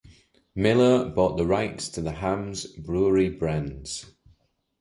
[0.55, 4.07] Miller bought the rights to the Hamm's Brewery brands.